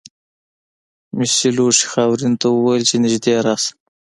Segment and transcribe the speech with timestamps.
[1.15, 3.71] مسو لوښي خاورین ته وویل چې نږدې راشه.